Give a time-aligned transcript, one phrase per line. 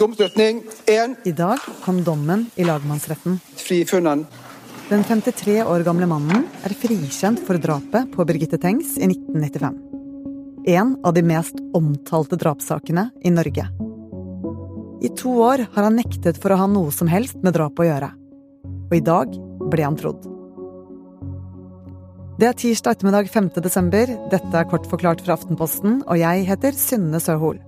[0.00, 1.16] Domslutning 1.
[1.28, 3.34] I dag kom dommen i lagmannsretten.
[3.56, 4.22] Frifunnen.
[4.88, 9.76] Den 53 år gamle mannen er frikjent for drapet på Birgitte Tengs i 1995.
[10.72, 13.68] En av de mest omtalte drapssakene i Norge.
[15.04, 17.90] I to år har han nektet for å ha noe som helst med drapet å
[17.90, 18.12] gjøre.
[18.88, 19.36] Og i dag
[19.68, 20.24] ble han trodd.
[22.40, 23.52] Det er tirsdag ettermiddag 5.
[23.60, 24.16] desember.
[24.32, 27.60] Dette er kort forklart fra Aftenposten, og jeg heter Synne Søhol.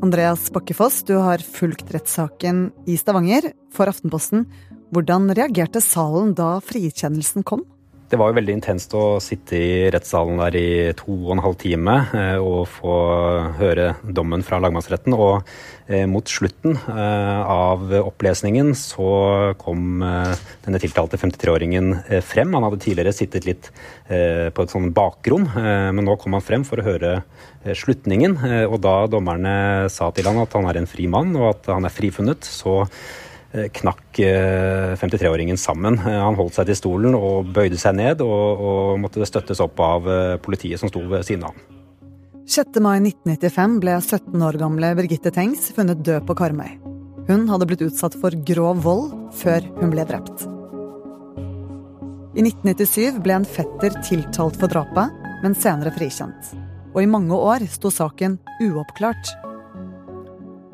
[0.00, 4.46] Andreas Bakkefoss, du har fulgt rettssaken i Stavanger for Aftenposten.
[4.96, 7.66] Hvordan reagerte salen da frikjennelsen kom?
[8.10, 11.54] Det var jo veldig intenst å sitte i rettssalen der i to og en halv
[11.62, 12.94] time eh, og få
[13.60, 15.14] høre dommen fra lagmannsretten.
[15.14, 15.46] Og
[15.86, 19.12] eh, mot slutten eh, av opplesningen så
[19.62, 22.50] kom denne tiltalte 53-åringen frem.
[22.58, 23.70] Han hadde tidligere sittet litt
[24.10, 27.12] på et sånt bakrom, men nå kom han frem for å høre
[27.78, 28.34] slutningen.
[28.66, 31.86] Og da dommerne sa til han at han er en fri mann og at han
[31.86, 32.80] er frifunnet, så
[33.52, 34.20] knakk
[35.00, 35.98] 53-åringen eh, sammen.
[35.98, 39.80] Eh, han holdt seg til stolen og bøyde seg ned, og, og måtte støttes opp
[39.82, 40.06] av
[40.44, 41.66] politiet som sto ved siden av ham.
[42.50, 42.80] 6.
[42.82, 46.72] mai 1995 ble 17 år gamle Birgitte Tengs funnet død på Karmøy.
[47.28, 50.48] Hun hadde blitt utsatt for grov vold før hun ble drept.
[52.34, 56.52] I 1997 ble en fetter tiltalt for drapet, men senere frikjent.
[56.94, 59.30] Og i mange år sto saken uoppklart.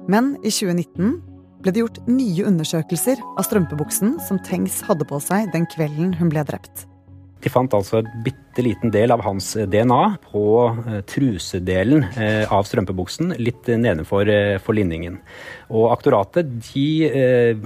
[0.09, 1.36] Men i 2019
[1.67, 6.31] ble det gjort nye undersøkelser av strømpebuksen som Tengs hadde på seg den kvelden hun
[6.31, 6.84] ble drept.
[7.42, 10.45] De fant altså en bitte liten del av hans DNA på
[10.86, 15.19] eh, trusedelen eh, av strømpebuksen, litt nedenfor eh, linningen.
[15.75, 16.86] Og aktoratet de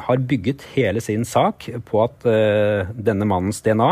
[0.01, 2.25] har bygget hele sin sak på at
[2.97, 3.91] denne mannens DNA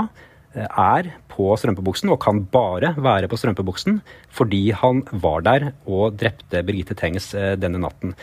[0.57, 4.01] er på strømpebuksen, og kan bare være på strømpebuksen
[4.35, 8.17] fordi han var der og drepte Birgitte Tengs denne natten.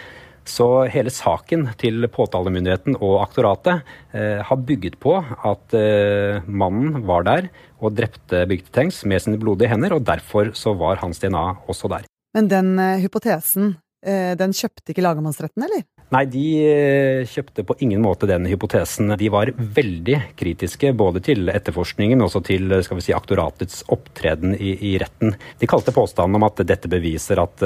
[0.45, 3.81] Så hele saken til påtalemyndigheten og aktoratet
[4.13, 7.47] eh, har bygget på at eh, mannen var der
[7.81, 11.89] og drepte Birgitte Tengs med sine blodige hender, og derfor så var hans DNA også
[11.91, 12.05] der.
[12.37, 13.73] Men den eh, hypotesen,
[14.05, 15.85] eh, den kjøpte ikke lagmannsretten, eller?
[16.15, 19.09] Nei, de eh, kjøpte på ingen måte den hypotesen.
[19.19, 24.77] De var veldig kritiske både til etterforskningen og til skal vi si, aktoratets opptreden i,
[24.79, 25.33] i retten.
[25.59, 27.59] De kalte påstanden om at dette beviser at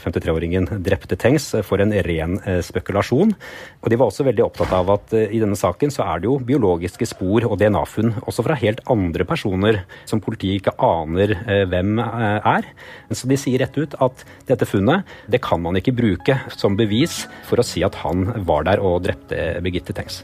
[0.00, 3.34] 53-åringen eh, drepte Tengs for en ren eh, spekulasjon.
[3.82, 6.38] Og de var også veldig opptatt av at i denne saken så er det jo
[6.40, 11.34] biologiske spor og DNA-funn også fra helt andre personer som politiet ikke aner
[11.68, 12.68] hvem er.
[13.12, 17.24] Så de sier rett ut at dette funnet det kan man ikke bruke som bevis
[17.48, 20.22] for å si at han var der og drepte Birgitte Tengs.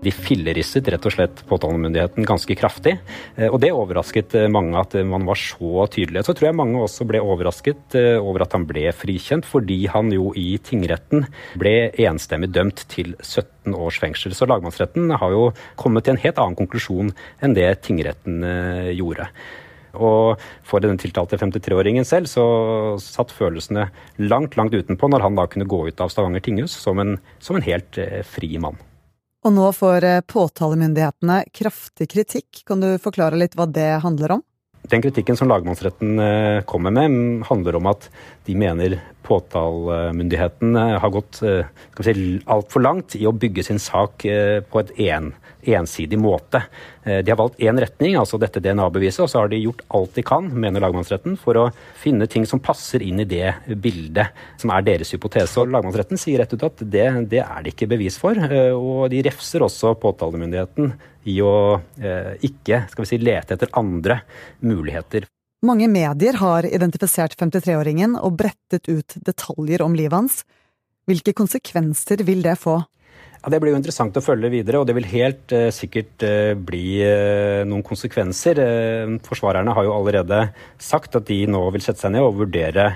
[0.00, 2.94] De fillerisset rett og slett påtalemyndigheten ganske kraftig.
[3.36, 6.24] Eh, og det overrasket eh, mange at man var så tydelig.
[6.24, 10.08] Så tror jeg mange også ble overrasket eh, over at han ble frikjent, fordi han
[10.14, 11.26] jo i tingretten
[11.60, 14.32] ble enstemmig dømt til 17 års fengsel.
[14.36, 15.50] Så lagmannsretten har jo
[15.80, 17.12] kommet til en helt annen konklusjon
[17.44, 18.40] enn det tingretten
[18.96, 19.28] gjorde.
[19.98, 22.44] Og for den tiltalte 53-åringen selv så
[23.02, 23.88] satt følelsene
[24.22, 27.58] langt, langt utenpå når han da kunne gå ut av Stavanger tinghus som en, som
[27.58, 28.78] en helt eh, fri mann.
[29.46, 32.62] Og nå får eh, påtalemyndighetene kraftig kritikk.
[32.68, 34.44] Kan du forklare litt hva det handler om?
[34.90, 38.08] Den kritikken som lagmannsretten eh, kommer med, handler om at
[38.46, 44.90] de mener påtalemyndigheten har gått si, altfor langt i å bygge sin sak på et
[45.12, 45.28] en,
[45.62, 46.64] ensidig måte.
[47.00, 50.24] De har valgt én retning, altså dette DNA-beviset, og så har de gjort alt de
[50.26, 51.62] kan, mener lagmannsretten, for å
[51.96, 55.62] finne ting som passer inn i det bildet som er deres hypotese.
[55.62, 58.36] Og lagmannsretten sier rett ut at det, det er det ikke bevis for,
[58.76, 60.92] og de refser også påtalemyndigheten
[61.28, 64.20] i å eh, ikke skal vi si, lete etter andre
[64.64, 65.26] muligheter.
[65.66, 70.38] Mange medier har identifisert 53-åringen og brettet ut detaljer om livet hans.
[71.08, 72.78] Hvilke konsekvenser vil det få?
[73.40, 76.52] Ja, Det blir jo interessant å følge videre, og det vil helt eh, sikkert eh,
[76.52, 78.60] bli eh, noen konsekvenser.
[78.60, 80.42] Eh, forsvarerne har jo allerede
[80.76, 82.90] sagt at de nå vil sette seg ned og vurdere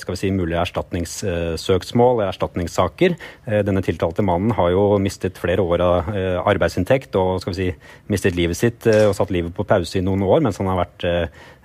[0.00, 3.16] skal vi si, mulige erstatningssøksmål eller erstatningssaker.
[3.46, 7.58] Eh, denne tiltalte mannen har jo mistet flere år av eh, arbeidsinntekt og skal vi
[7.58, 10.82] si, mistet livet sitt og satt livet på pause i noen år mens han har
[10.82, 11.04] vært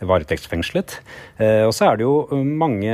[0.08, 0.94] varetektsfengslet.
[1.66, 2.94] Og så er det jo mange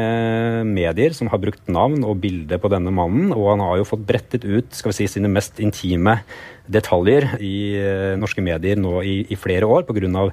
[0.68, 4.06] medier som har brukt navn og bilde på denne mannen, og han har jo fått
[4.07, 6.19] brettet ut skal vi si, sine mest intime
[6.71, 7.56] detaljer i
[8.19, 10.30] norske medier nå i, i flere år pga.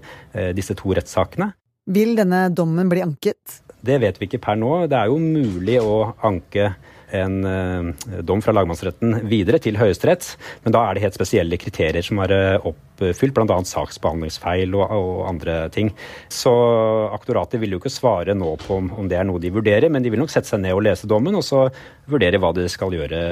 [0.55, 1.50] disse to rettssakene.
[1.91, 3.61] Vil denne dommen bli anket?
[3.81, 4.73] Det vet vi ikke per nå.
[4.91, 6.75] Det er jo mulig å anke
[7.11, 10.29] en eh, dom fra lagmannsretten videre til Høyesterett.
[10.65, 13.59] Men da er det helt spesielle kriterier som er oppfylt, bl.a.
[13.67, 15.93] saksbehandlingsfeil og, og, andre ting.
[16.32, 16.53] Så
[17.11, 20.05] aktoratet vil jo ikke svare nå på om, om, det er noe de vurderer, men
[20.05, 21.67] de vil nok sette seg ned og lese dommen og så
[22.11, 23.23] vurdere hva de skal gjøre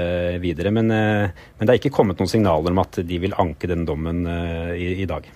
[0.42, 0.74] videre.
[0.74, 3.86] Men, eh, men det er ikke kommet noen signaler om at de vil anke den
[3.88, 5.28] dommen eh, i, i dag.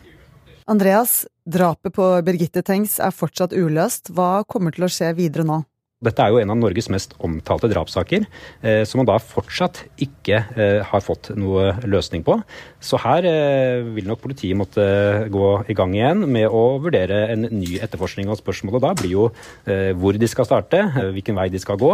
[0.73, 4.09] Andreas, drapet på Birgitte Tengs er fortsatt uløst.
[4.17, 5.59] Hva kommer til å skje videre nå?
[6.03, 8.27] Dette er jo en av Norges mest omtalte drapssaker,
[8.67, 12.41] eh, som man da fortsatt ikke eh, har fått noe løsning på.
[12.83, 14.83] Så her eh, vil nok politiet måtte
[15.33, 18.31] gå i gang igjen med å vurdere en ny etterforskning.
[18.33, 19.29] Og spørsmålet da blir jo
[19.99, 20.81] hvor de skal starte,
[21.15, 21.93] hvilken vei de skal gå.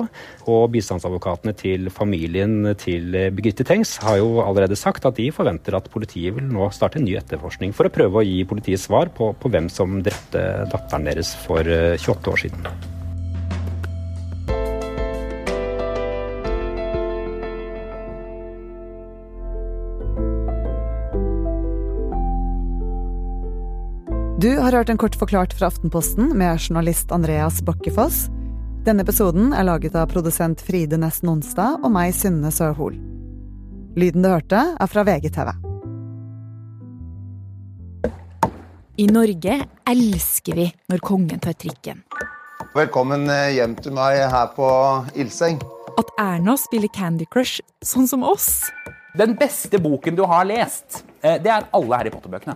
[0.48, 5.90] Og bistandsadvokatene til familien til Birgitte Tengs har jo allerede sagt at de forventer at
[5.92, 9.34] politiet vil nå starte en ny etterforskning for å prøve å gi politiet svar på,
[9.38, 12.96] på hvem som drepte datteren deres for 28 år siden.
[24.38, 28.28] Du har hørt en kort forklart fra Aftenposten med journalist Andreas Bakkefoss.
[28.86, 32.94] Denne episoden er laget av produsent Fride Nesten Onsdag og meg, Synne Sørhol.
[33.98, 35.50] Lyden du hørte, er fra VGTV.
[39.02, 39.58] I Norge
[39.90, 42.06] elsker vi når kongen tar trikken.
[42.78, 44.70] Velkommen eh, hjem til meg her på
[45.18, 45.58] Ildseng.
[45.98, 48.68] At Erna spiller Candy Crush sånn som oss.
[49.18, 52.54] Den beste boken du har lest, eh, det er alle Harry Potter-bøkene.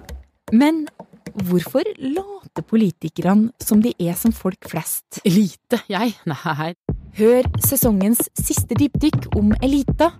[0.55, 0.85] Men
[1.33, 5.23] Hvorfor later politikerne som de er som folk flest?
[5.25, 6.13] Elite, jeg?
[6.29, 6.75] Nei.
[7.17, 10.13] Hør sesongens siste dypdykk om elita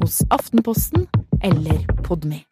[0.00, 1.08] hos Aftenposten
[1.42, 2.44] eller Podme.